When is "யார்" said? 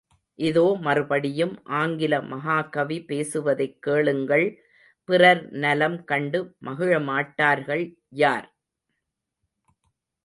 8.17-8.49